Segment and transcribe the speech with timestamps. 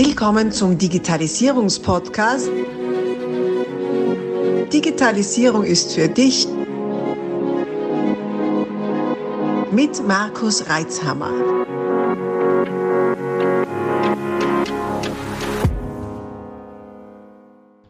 [0.00, 2.48] Willkommen zum Digitalisierungspodcast.
[4.72, 6.46] Digitalisierung ist für dich
[9.72, 11.32] mit Markus Reitzhammer.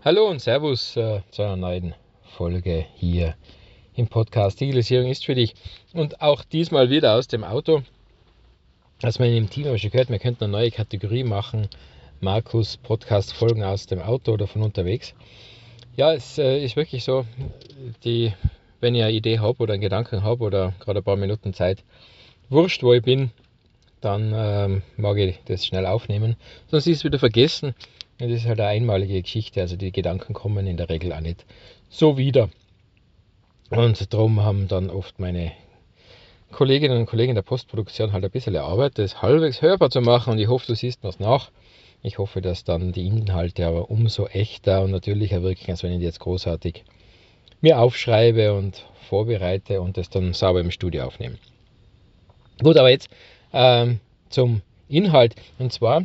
[0.03, 1.95] Hallo und Servus äh, zu einer neuen
[2.39, 3.35] Folge hier
[3.97, 5.53] im Podcast Digitalisierung ist für dich.
[5.93, 7.83] Und auch diesmal wieder aus dem Auto.
[9.03, 11.69] Als man im Team schon gehört, wir könnten eine neue Kategorie machen.
[12.21, 15.15] Markus Podcast Folgen aus dem Auto oder von unterwegs.
[15.97, 17.25] Ja, es äh, ist wirklich so,
[18.03, 18.33] die,
[18.81, 21.85] wenn ich eine Idee habe oder einen Gedanken habe oder gerade ein paar Minuten Zeit,
[22.49, 23.31] wurscht, wo ich bin,
[24.01, 26.35] dann ähm, mag ich das schnell aufnehmen.
[26.67, 27.75] Sonst ist es wieder vergessen.
[28.19, 29.61] Das ist halt eine einmalige Geschichte.
[29.61, 31.47] Also die Gedanken kommen in der Regel auch nicht
[31.89, 32.51] so wieder.
[33.71, 35.53] Und darum haben dann oft meine
[36.51, 40.33] Kolleginnen und Kollegen der Postproduktion halt ein bisschen Arbeit, das halbwegs hörbar zu machen.
[40.33, 41.53] Und ich hoffe, du siehst mir nach.
[42.03, 45.99] Ich hoffe, dass dann die Inhalte aber umso echter und natürlicher wirken, als wenn ich
[45.99, 46.85] die jetzt großartig
[47.61, 51.39] mir aufschreibe und vorbereite und das dann sauber im Studio aufnehme.
[52.63, 53.09] Gut, aber jetzt
[53.53, 55.35] ähm, zum Inhalt.
[55.59, 56.05] Und zwar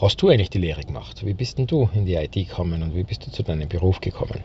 [0.00, 1.26] Hast du eigentlich die Lehre gemacht?
[1.26, 4.00] Wie bist denn du in die IT gekommen und wie bist du zu deinem Beruf
[4.00, 4.40] gekommen?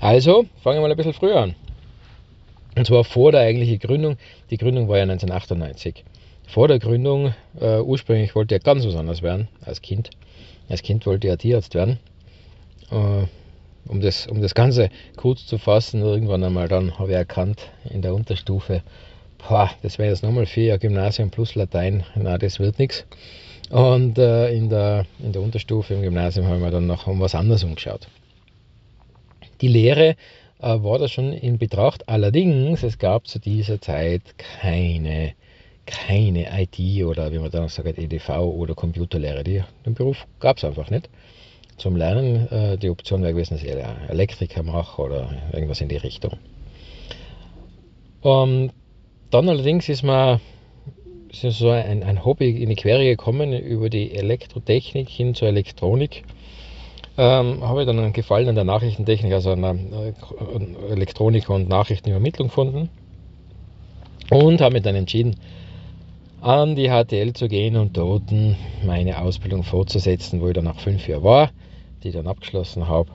[0.00, 1.54] Also, fangen wir mal ein bisschen früher an.
[2.76, 4.16] Und zwar vor der eigentlichen Gründung.
[4.50, 6.04] Die Gründung war ja 1998.
[6.46, 10.10] Vor der Gründung, äh, ursprünglich wollte ich ganz was anderes werden als Kind.
[10.68, 11.98] Als Kind wollte ich Tierarzt werden.
[12.90, 13.26] Äh,
[13.88, 18.02] um, das, um das Ganze kurz zu fassen, irgendwann einmal dann habe ich erkannt in
[18.02, 18.82] der Unterstufe,
[19.46, 23.06] boah, das wäre jetzt nochmal vier Jahre Gymnasium plus Latein, na, das wird nichts.
[23.70, 27.20] Und äh, in, der, in der Unterstufe im Gymnasium habe ich mir dann noch um
[27.20, 28.08] was anderes umgeschaut.
[29.60, 30.16] Die Lehre
[30.60, 35.34] äh, war da schon in Betracht, allerdings es gab zu dieser Zeit keine
[35.88, 39.42] keine IT oder wie man dann sagt, EDV oder Computerlehre.
[39.42, 41.08] Die, den Beruf gab es einfach nicht.
[41.78, 43.70] Zum Lernen äh, die Option wäre gewesen, dass ich
[44.08, 46.32] Elektriker mache oder irgendwas in die Richtung.
[48.20, 48.70] Um,
[49.30, 50.40] dann allerdings ist mir
[51.30, 56.24] ist so ein, ein, Hobby in die Quere gekommen über die Elektrotechnik hin zur Elektronik.
[57.16, 60.14] Ähm, habe ich dann einen Gefallen an der Nachrichtentechnik, also an der
[60.90, 62.88] Elektronik und Nachrichtenübermittlung gefunden
[64.30, 65.36] und habe mich dann entschieden,
[66.40, 68.22] an die HTL zu gehen und dort
[68.84, 71.50] meine Ausbildung fortzusetzen, wo ich dann nach fünf Jahren war,
[72.02, 73.10] die ich dann abgeschlossen habe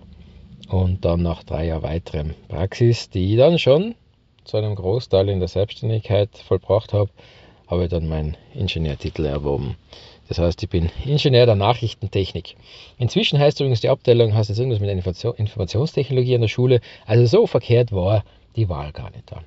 [0.70, 3.96] und dann nach drei Jahren weiterem Praxis, die ich dann schon
[4.44, 7.10] zu einem Großteil in der Selbstständigkeit vollbracht habe,
[7.68, 9.78] habe ich dann meinen Ingenieurtitel erworben.
[10.28, 12.56] Das heißt, ich bin Ingenieur der Nachrichtentechnik.
[12.98, 16.82] Inzwischen heißt übrigens die Abteilung, heißt jetzt irgendwas mit Informationstechnologie an der Schule.
[17.06, 18.24] Also so verkehrt war
[18.56, 19.42] die Wahl gar nicht da.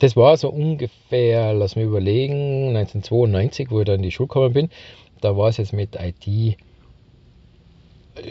[0.00, 4.52] Das war so ungefähr, lass mich überlegen, 1992, wo ich dann in die Schule gekommen
[4.54, 4.70] bin.
[5.20, 6.56] Da war es jetzt mit IT,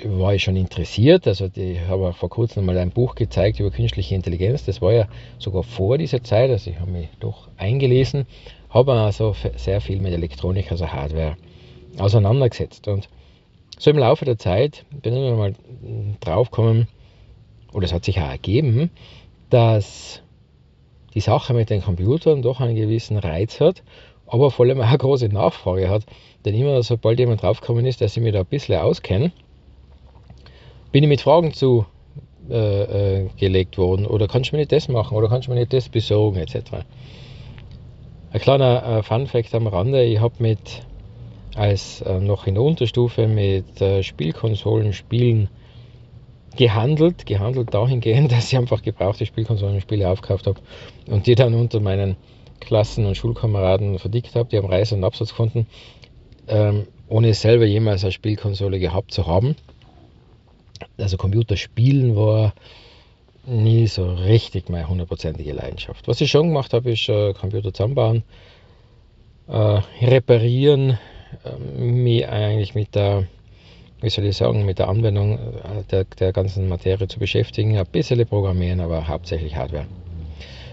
[0.04, 1.28] war ich schon interessiert.
[1.28, 4.66] Also ich habe vor kurzem mal ein Buch gezeigt über künstliche Intelligenz.
[4.66, 6.50] Das war ja sogar vor dieser Zeit.
[6.50, 8.26] Also ich habe mich doch eingelesen,
[8.72, 11.38] habe also sehr viel mit Elektronik, also Hardware,
[12.00, 12.88] auseinandergesetzt.
[12.88, 13.10] Und
[13.78, 15.54] so im Laufe der Zeit bin ich mal
[16.20, 16.88] drauf gekommen,
[17.74, 18.90] oder es hat sich auch ergeben,
[19.52, 20.24] dass
[21.14, 23.84] die Sache mit den Computern doch einen gewissen Reiz hat,
[24.28, 26.04] aber vor allem auch eine große Nachfrage hat.
[26.46, 29.34] Denn immer sobald jemand draufgekommen ist, der sich mir da ein bisschen auskennt,
[30.92, 31.86] bin ich mit Fragen zu
[32.50, 34.06] äh, äh, gelegt worden.
[34.06, 35.16] Oder kannst du mir nicht das machen?
[35.16, 36.38] Oder kannst du mir nicht das besorgen?
[36.38, 36.56] Etc.
[38.32, 40.84] Ein kleiner äh, Fun-Fact am Rande: Ich habe mit,
[41.56, 45.50] als äh, noch in der Unterstufe mit äh, Spielkonsolen spielen
[46.56, 50.60] gehandelt, gehandelt dahingehend, dass ich einfach gebrauchte Spielkonsolen und Spiele aufgekauft habe
[51.08, 52.16] und die dann unter meinen
[52.60, 54.50] Klassen- und Schulkameraden verdickt habe.
[54.50, 55.68] Die haben Reise und Absatz gefunden,
[56.48, 59.56] ähm, ohne selber jemals eine Spielkonsole gehabt zu haben.
[60.98, 62.54] Also Computerspielen war
[63.46, 66.08] nie so richtig meine hundertprozentige Leidenschaft.
[66.08, 68.24] Was ich schon gemacht habe, ist äh, Computer zusammenbauen,
[69.48, 70.98] äh, reparieren,
[71.46, 73.26] ähm, mich eigentlich mit der,
[74.02, 77.78] wie soll ich sagen, mit der Anwendung äh, der, der ganzen Materie zu beschäftigen.
[77.78, 79.86] Ein bisschen programmieren, aber hauptsächlich Hardware.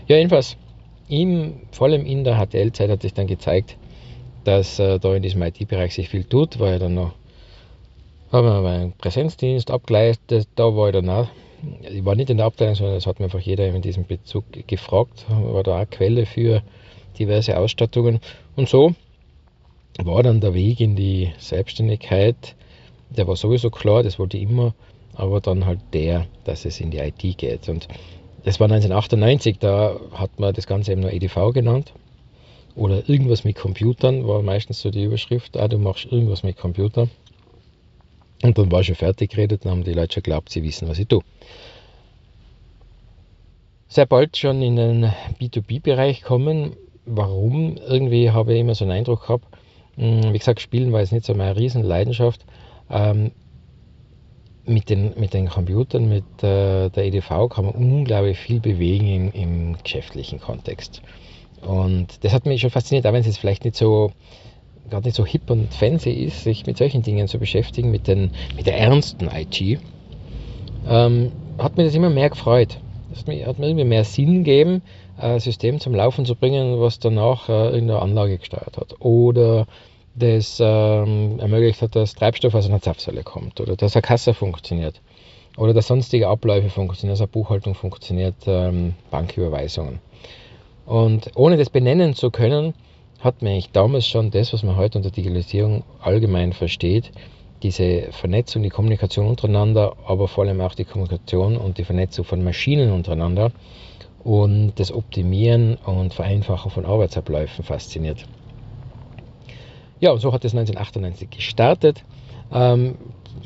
[0.06, 0.56] Ja, jedenfalls,
[1.08, 3.76] ihm, vor allem in der HTL-Zeit hat sich dann gezeigt,
[4.44, 7.12] dass äh, da in diesem IT-Bereich sich viel tut, weil dann noch
[8.32, 11.28] haben wir meinen Präsenzdienst abgeleitet, da war ich dann auch,
[11.82, 14.44] ich war nicht in der Abteilung, sondern das hat mir einfach jeder in diesem Bezug
[14.66, 16.62] gefragt, war da auch Quelle für
[17.18, 18.20] diverse Ausstattungen
[18.56, 18.94] und so
[19.98, 22.54] war dann der Weg in die Selbstständigkeit,
[23.16, 24.74] der war sowieso klar, das wollte ich immer,
[25.14, 27.88] aber dann halt der, dass es in die IT geht und
[28.44, 31.92] das war 1998, da hat man das Ganze eben nur EDV genannt
[32.76, 37.10] oder irgendwas mit Computern, war meistens so die Überschrift, ah, du machst irgendwas mit Computern.
[38.42, 40.86] Und dann war ich schon fertig geredet, dann haben die Leute schon geglaubt, sie wissen,
[40.88, 41.22] was ich tue.
[43.88, 46.76] Sehr bald schon in den B2B-Bereich kommen.
[47.06, 47.78] Warum?
[47.78, 49.46] Irgendwie habe ich immer so einen Eindruck gehabt,
[49.96, 52.44] hm, wie gesagt, Spielen war jetzt nicht so meine Riesenleidenschaft.
[52.90, 53.32] Ähm,
[54.66, 59.32] mit, den, mit den Computern, mit äh, der EDV kann man unglaublich viel bewegen im,
[59.32, 61.02] im geschäftlichen Kontext.
[61.62, 64.10] Und das hat mich schon fasziniert, auch wenn es jetzt vielleicht nicht so
[64.90, 68.30] gar nicht so hip und fancy ist, sich mit solchen Dingen zu beschäftigen, mit, den,
[68.56, 69.80] mit der ernsten IT,
[70.88, 72.78] ähm, hat mir das immer mehr gefreut.
[73.10, 74.82] Das hat mir, hat mir irgendwie mehr Sinn gegeben,
[75.16, 79.00] ein System zum Laufen zu bringen, was danach äh, irgendeine Anlage gesteuert hat.
[79.00, 79.66] Oder
[80.18, 83.60] das ähm, ermöglicht hat, dass Treibstoff aus einer Zapfsäule kommt.
[83.60, 85.00] Oder dass eine Kasse funktioniert.
[85.56, 90.00] Oder dass sonstige Abläufe funktionieren, dass eine Buchhaltung funktioniert, ähm, Banküberweisungen.
[90.86, 92.74] Und ohne das benennen zu können,
[93.20, 97.10] hat man eigentlich damals schon das, was man heute unter Digitalisierung allgemein versteht,
[97.62, 102.44] diese Vernetzung, die Kommunikation untereinander, aber vor allem auch die Kommunikation und die Vernetzung von
[102.44, 103.50] Maschinen untereinander
[104.22, 108.26] und das Optimieren und Vereinfachen von Arbeitsabläufen fasziniert.
[110.00, 112.04] Ja, und so hat es 1998 gestartet.
[112.52, 112.96] Ähm,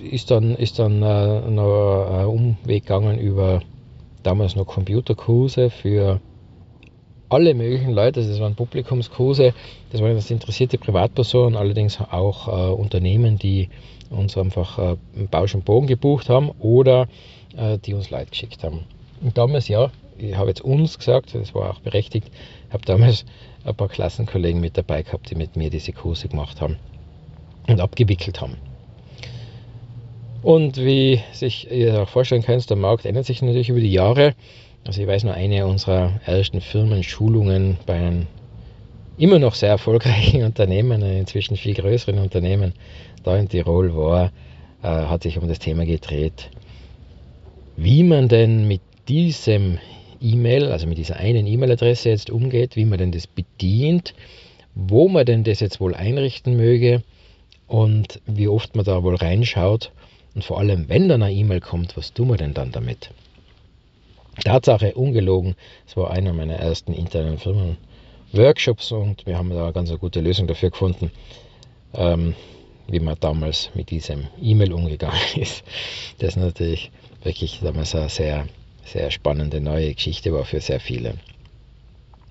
[0.02, 3.60] ist dann, ist dann äh, noch ein Umweg gegangen über
[4.22, 6.20] damals noch Computerkurse für
[7.28, 9.54] alle möglichen Leute, das waren Publikumskurse,
[9.92, 13.68] das waren das interessierte Privatpersonen, allerdings auch äh, Unternehmen, die
[14.10, 14.96] uns einfach äh,
[15.30, 17.06] Bausch und Bogen gebucht haben oder
[17.56, 18.80] äh, die uns Leute geschickt haben.
[19.22, 19.90] Und damals, ja,
[20.22, 22.30] ich habe jetzt uns gesagt, das war auch berechtigt,
[22.68, 23.24] ich habe damals
[23.64, 26.76] ein paar Klassenkollegen mit dabei gehabt, die mit mir diese Kurse gemacht haben
[27.66, 28.56] und abgewickelt haben.
[30.42, 34.34] Und wie sich ihr auch vorstellen könnt, der Markt ändert sich natürlich über die Jahre.
[34.86, 38.26] Also ich weiß nur, eine unserer ersten Firmenschulungen bei einem
[39.18, 42.72] immer noch sehr erfolgreichen Unternehmen, inzwischen viel größeren Unternehmen,
[43.22, 44.32] da in Tirol war,
[44.82, 46.50] äh, hat sich um das Thema gedreht,
[47.76, 49.78] wie man denn mit diesem
[50.20, 54.14] E-Mail, also mit dieser einen E-Mail-Adresse jetzt umgeht, wie man denn das bedient,
[54.74, 57.02] wo man denn das jetzt wohl einrichten möge
[57.66, 59.92] und wie oft man da wohl reinschaut
[60.34, 63.10] und vor allem, wenn dann eine E-Mail kommt, was tun wir denn dann damit?
[64.44, 65.56] Tatsache, ungelogen,
[65.86, 70.46] es war einer meiner ersten internen Firmen-Workshops und wir haben da eine ganz gute Lösung
[70.46, 71.10] dafür gefunden,
[71.94, 72.34] ähm,
[72.88, 75.64] wie man damals mit diesem E-Mail umgegangen ist.
[76.18, 76.90] Das ist natürlich
[77.22, 78.46] wirklich damals eine sehr,
[78.84, 81.14] sehr spannende neue Geschichte war für sehr viele.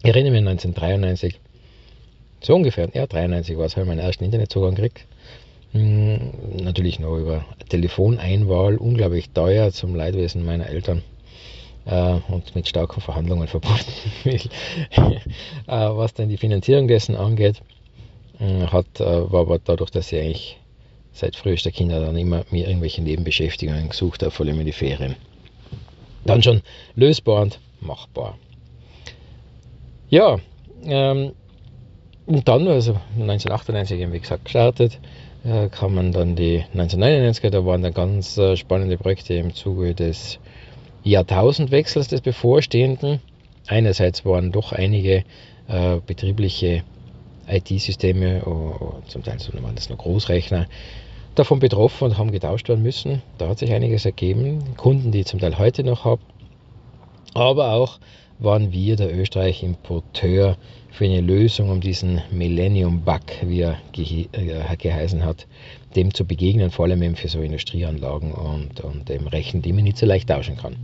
[0.02, 1.40] Ich erinnere mich 1993,
[2.42, 5.06] so ungefähr, ja 93 war es, habe ich meinen ersten Internetzugang gekriegt.
[5.72, 6.32] Hm,
[6.64, 11.04] natürlich noch über Telefoneinwahl, unglaublich teuer zum Leidwesen meiner Eltern
[11.86, 13.84] äh, und mit starken Verhandlungen verbunden.
[14.26, 15.20] äh,
[15.68, 17.62] was denn die Finanzierung dessen angeht,
[18.40, 20.58] äh, hat, war aber dadurch, dass ich eigentlich
[21.12, 25.16] seit frühester Kinder dann immer mir irgendwelche Nebenbeschäftigungen gesucht habe, vor allem in die Ferien.
[26.26, 26.62] Dann schon
[26.96, 28.38] lösbar und machbar.
[30.10, 30.40] Ja,
[30.84, 31.34] ähm,
[32.26, 35.00] und dann, also 1998, wie gesagt, gestartet,
[35.44, 40.40] äh, kamen dann die 1999er, da waren dann ganz äh, spannende Projekte im Zuge des
[41.04, 43.22] Jahrtausendwechsels des bevorstehenden.
[43.68, 45.24] Einerseits waren doch einige
[45.68, 46.84] äh, betriebliche
[47.48, 48.42] IT-Systeme,
[49.08, 50.68] zum Teil waren das nur Großrechner,
[51.36, 53.22] davon betroffen und haben getauscht werden müssen.
[53.38, 54.60] Da hat sich einiges ergeben.
[54.78, 56.22] Kunden, die ich zum Teil heute noch habe.
[57.34, 58.00] Aber auch
[58.40, 60.58] waren wir der Österreich-Importeur
[60.92, 65.46] für eine Lösung, um diesen Millennium-Bug, wie er ge äh, geheißen hat,
[65.96, 69.84] dem zu begegnen, vor allem eben für so Industrieanlagen und, und eben Rechen, die man
[69.84, 70.76] nicht so leicht tauschen kann.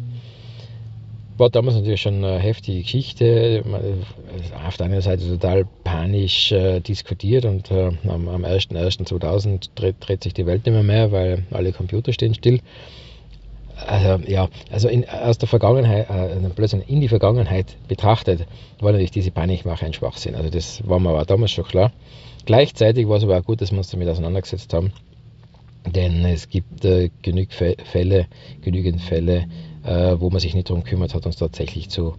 [1.37, 3.63] War damals natürlich schon eine heftige Geschichte.
[4.65, 10.23] Auf der einen Seite total panisch äh, diskutiert und äh, am, am 01.01.2000 dreht, dreht,
[10.23, 12.61] sich die Welt nicht mehr, mehr, weil alle Computer stehen still.
[13.85, 18.47] Also ja, also in, aus der Vergangenheit, äh, plötzlich in die Vergangenheit betrachtet,
[18.79, 20.35] war natürlich diese Panikmache ein Schwachsinn.
[20.35, 21.91] Also das war mir aber damals schon klar.
[22.45, 24.93] Gleichzeitig war es aber auch gut, dass wir uns damit auseinandergesetzt haben,
[25.85, 28.27] denn es gibt äh, genug Fälle,
[28.61, 29.47] genügend Fälle,
[29.85, 32.15] äh, wo man sich nicht darum kümmert hat und es tatsächlich zu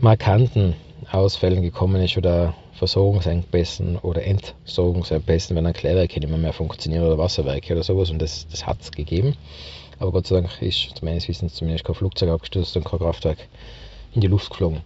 [0.00, 0.74] markanten
[1.10, 7.72] Ausfällen gekommen ist oder Versorgungsengpässen oder Entsorgungsengpässen, wenn ein Klärwerk nicht mehr funktioniert oder Wasserwerke
[7.72, 9.36] oder sowas und das, das hat es gegeben.
[9.98, 13.38] Aber Gott sei Dank ist meines Wissens zumindest kein Flugzeug abgestürzt und kein Kraftwerk
[14.14, 14.80] in die Luft geflogen.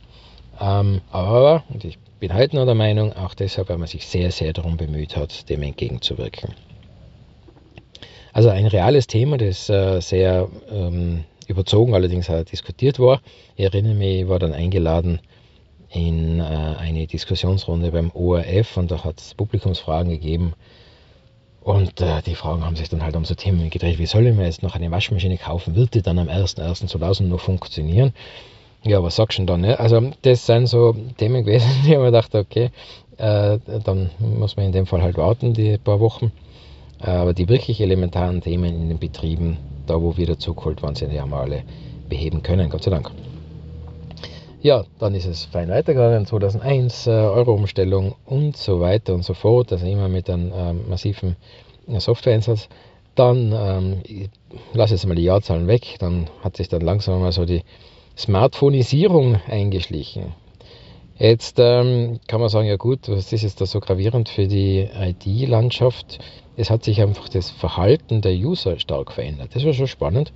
[0.61, 4.31] Ähm, aber, und ich bin heute noch der Meinung, auch deshalb, weil man sich sehr,
[4.31, 6.55] sehr darum bemüht hat, dem entgegenzuwirken.
[8.33, 13.21] Also ein reales Thema, das äh, sehr ähm, überzogen allerdings auch diskutiert war.
[13.57, 15.21] Ich erinnere mich, ich war dann eingeladen
[15.91, 20.53] in äh, eine Diskussionsrunde beim ORF und da hat es Publikumsfragen gegeben.
[21.63, 24.35] Und äh, die Fragen haben sich dann halt um so Themen gedreht, wie soll ich
[24.35, 25.75] mir jetzt noch eine Waschmaschine kaufen?
[25.75, 28.13] Wird die dann am 01.01.2000 noch funktionieren?
[28.85, 29.61] Ja, was sagst du denn dann?
[29.63, 29.79] Ne?
[29.79, 32.71] Also das sind so Themen gewesen, die ich mir dachte, okay,
[33.17, 36.33] äh, dann muss man in dem Fall halt warten, die paar Wochen.
[37.01, 41.25] Aber die wirklich elementaren Themen in den Betrieben, da wo wir dazugeholt waren, sind ja
[41.27, 41.63] mal alle
[42.09, 43.11] beheben können, Gott sei Dank.
[44.61, 49.73] Ja, dann ist es fein weitergegangen, 2001 äh, Euro-Umstellung und so weiter und so fort,
[49.73, 51.37] also immer mit einem ähm, massiven
[51.87, 52.69] äh, Softwareeinsatz.
[53.15, 54.31] Dann, ähm, ich
[54.73, 57.63] lasse jetzt mal die Jahrzahlen weg, dann hat sich dann langsam mal so die
[58.17, 60.33] Smartphoneisierung eingeschlichen.
[61.19, 64.89] Jetzt ähm, kann man sagen, ja gut, was ist jetzt da so gravierend für die
[64.95, 66.21] IT-Landschaft?
[66.57, 69.51] Es hat sich einfach das Verhalten der User stark verändert.
[69.55, 70.33] Das war schon spannend.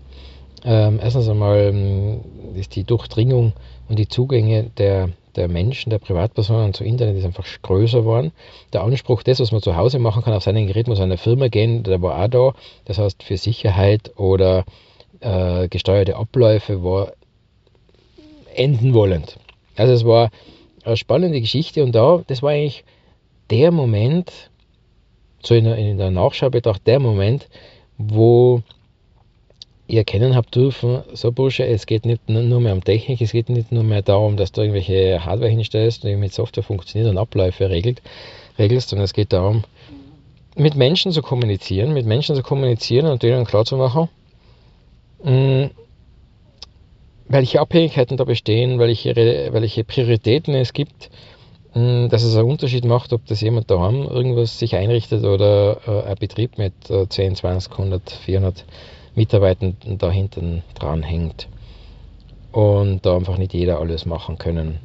[0.64, 2.20] Ähm, erstens einmal ähm,
[2.54, 3.52] ist die Durchdringung
[3.88, 8.32] und die Zugänge der, der Menschen, der Privatpersonen zu Internet ist einfach größer geworden.
[8.72, 11.18] Der Anspruch, das, was man zu Hause machen kann, auf seinem Gerät muss an eine
[11.18, 12.58] Firma gehen, der war auch da.
[12.86, 14.64] Das heißt, für Sicherheit oder
[15.20, 17.12] äh, gesteuerte Abläufe war
[18.54, 19.38] enden wollend.
[19.76, 20.30] Also es war
[20.84, 21.82] eine spannende Geschichte.
[21.82, 22.84] Und da, das war eigentlich
[23.50, 24.50] der Moment,
[25.42, 27.48] so in der, in der Nachschau betrachtet, der Moment,
[27.98, 28.62] wo
[29.86, 33.48] ich erkennen habe dürfen, so Bursche, es geht nicht nur mehr um Technik, es geht
[33.48, 37.68] nicht nur mehr darum, dass du irgendwelche Hardware hinstellst und mit Software funktioniert und Abläufe
[37.68, 38.00] regelt,
[38.58, 39.64] regelst, sondern es geht darum,
[40.56, 44.08] mit Menschen zu kommunizieren, mit Menschen zu kommunizieren und denen klar zu machen,
[45.24, 45.70] mh,
[47.28, 49.14] welche Abhängigkeiten da bestehen, welche,
[49.52, 51.10] welche Prioritäten es gibt,
[51.72, 56.10] hm, dass es einen Unterschied macht, ob das jemand daheim irgendwas sich einrichtet oder äh,
[56.10, 58.64] ein Betrieb mit 10, 20, 100, 400
[59.14, 61.48] Mitarbeitern da hinten dran hängt
[62.52, 64.78] und da einfach nicht jeder alles machen können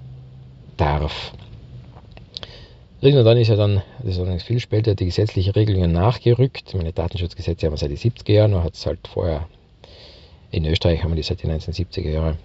[0.77, 1.33] darf.
[2.99, 6.73] Irgendwann ist ja dann, das ist viel später, die gesetzlichen Regelungen nachgerückt.
[6.73, 9.47] Meine Datenschutzgesetze haben wir seit den 70er Jahren, noch hat es halt vorher
[10.51, 12.37] in Österreich haben wir die seit den 1970er Jahren,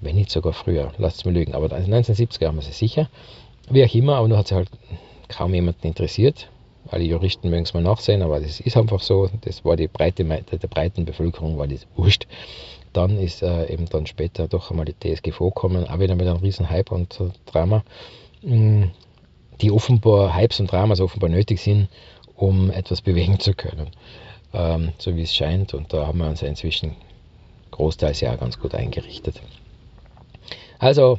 [0.00, 2.72] wenn nicht sogar früher, lasst es mir lügen, aber in den 1970er haben wir sie
[2.72, 3.08] sicher.
[3.70, 4.68] Wie auch immer, aber nur hat sie halt
[5.28, 6.48] kaum jemanden interessiert.
[6.88, 9.30] Alle Juristen mögen es mal nachsehen, aber das ist einfach so.
[9.42, 12.26] Das war die breite, der breiten Bevölkerung war das wurscht.
[12.92, 16.38] Dann ist äh, eben dann später doch einmal die DSGVO gekommen, auch wieder mit einem
[16.38, 17.84] riesen Hype und äh, Drama,
[18.42, 18.84] mm,
[19.60, 21.88] die offenbar, Hypes und Dramas offenbar nötig sind,
[22.36, 23.90] um etwas bewegen zu können
[24.52, 25.74] ähm, so wie es scheint.
[25.74, 26.96] Und da haben wir uns inzwischen
[27.70, 29.40] großteils ja ganz gut eingerichtet.
[30.78, 31.18] Also,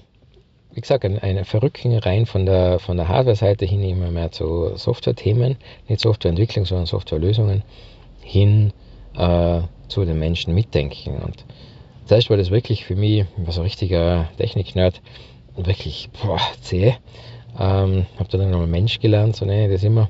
[0.73, 4.75] wie gesagt, ein, ein Verrücken rein von der, von der Hardware-Seite hin immer mehr zu
[4.75, 7.63] Software-Themen, nicht Softwareentwicklung, sondern Softwarelösungen,
[8.21, 8.73] hin
[9.15, 11.21] äh, zu den Menschen mitdenken.
[11.21, 11.45] Und
[12.05, 15.01] zuerst war das wirklich für mich, ich war so ein richtiger Technik-Nerd,
[15.55, 16.95] wirklich boah, zäh.
[17.59, 20.09] Ähm, habe dann nochmal Mensch gelernt, so nenne ich das immer.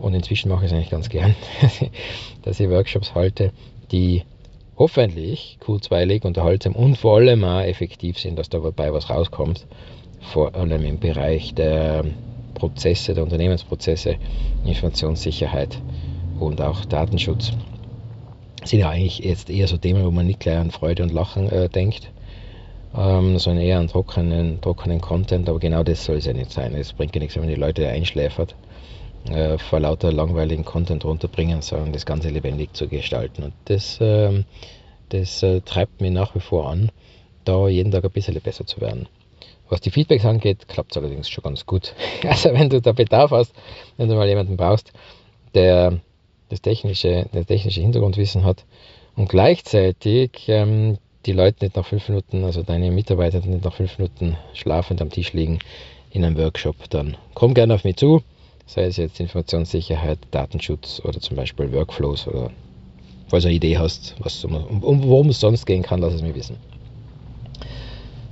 [0.00, 1.34] Und inzwischen mache ich es eigentlich ganz gern,
[2.42, 3.52] dass ich Workshops halte,
[3.92, 4.22] die
[4.78, 9.66] hoffentlich kurzweilig, unterhaltsam und vor allem auch effektiv sind, dass dabei was rauskommt.
[10.20, 12.04] Vor allem im Bereich der
[12.54, 14.16] Prozesse, der Unternehmensprozesse,
[14.64, 15.80] Informationssicherheit
[16.38, 17.52] und auch Datenschutz.
[18.60, 21.12] Das sind ja eigentlich jetzt eher so Themen, wo man nicht gleich an Freude und
[21.12, 22.10] Lachen äh, denkt,
[22.96, 25.48] ähm, sondern eher an trockenen, trockenen Content.
[25.48, 26.74] Aber genau das soll es ja nicht sein.
[26.74, 28.54] Es bringt ja nichts, wenn man die Leute einschläfert
[29.28, 33.42] äh, vor lauter langweiligen Content runterbringen, sondern das Ganze lebendig zu gestalten.
[33.42, 34.44] Und das, äh,
[35.10, 36.90] das äh, treibt mich nach wie vor an,
[37.44, 39.08] da jeden Tag ein bisschen besser zu werden.
[39.68, 41.94] Was die Feedbacks angeht, klappt es allerdings schon ganz gut.
[42.28, 43.52] Also wenn du da Bedarf hast,
[43.96, 44.92] wenn du mal jemanden brauchst,
[45.54, 46.00] der
[46.48, 48.64] das technische, das technische Hintergrundwissen hat
[49.16, 53.98] und gleichzeitig ähm, die Leute nicht nach fünf Minuten, also deine Mitarbeiter nicht nach fünf
[53.98, 55.60] Minuten schlafend am Tisch liegen
[56.10, 58.22] in einem Workshop, dann komm gerne auf mich zu
[58.70, 62.50] sei es jetzt Informationssicherheit, Datenschutz oder zum Beispiel Workflows oder
[63.26, 66.22] falls du eine Idee hast, was, um, um, worum es sonst gehen kann, lass es
[66.22, 66.56] mir wissen.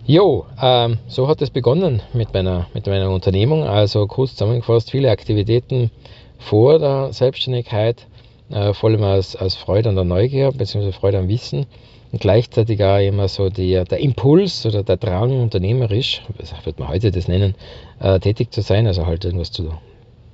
[0.07, 3.65] Jo, ähm, so hat es begonnen mit meiner, mit meiner Unternehmung.
[3.65, 5.91] Also kurz zusammengefasst, viele Aktivitäten
[6.39, 8.07] vor der Selbstständigkeit,
[8.51, 10.93] äh, vor allem aus, aus Freude an der Neugier bzw.
[10.93, 11.67] Freude am Wissen
[12.13, 16.91] und gleichzeitig auch immer so die, der Impuls oder der Drang, unternehmerisch, was würde man
[16.91, 17.57] heute das nennen,
[17.99, 19.73] äh, tätig zu sein, also halt irgendwas zu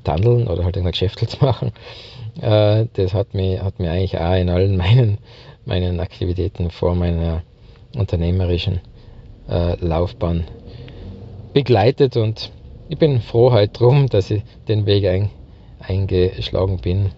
[0.04, 1.72] tandeln oder halt irgendein Geschäft zu machen.
[2.40, 5.18] Äh, das hat mich, hat mich eigentlich auch in allen meinen,
[5.64, 7.42] meinen Aktivitäten vor meiner
[7.96, 8.80] unternehmerischen
[9.48, 10.44] äh, Laufbahn
[11.52, 12.50] begleitet und
[12.88, 15.30] ich bin froh halt drum, dass ich den Weg ein,
[15.80, 17.10] eingeschlagen bin.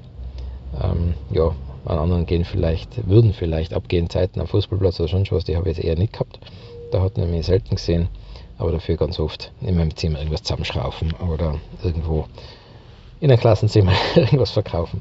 [0.81, 5.45] Ähm, ja, an anderen gehen vielleicht, würden vielleicht abgehen Zeiten am Fußballplatz oder schon was,
[5.45, 6.39] die habe ich jetzt eher nicht gehabt.
[6.93, 8.09] Da hat man mich selten gesehen,
[8.59, 12.27] aber dafür ganz oft in meinem Zimmer irgendwas zusammenschrauben oder irgendwo
[13.21, 15.01] in einem Klassenzimmer irgendwas verkaufen.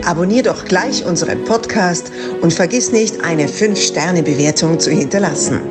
[0.06, 2.12] Abonnier doch gleich unseren Podcast
[2.42, 5.62] und vergiss nicht, eine 5-Sterne-Bewertung zu hinterlassen.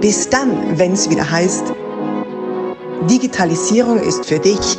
[0.00, 1.74] Bis dann, wenn es wieder heißt,
[3.10, 4.78] Digitalisierung ist für dich